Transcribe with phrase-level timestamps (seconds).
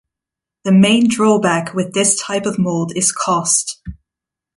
[0.63, 3.79] The main drawback with this type of mold is cost.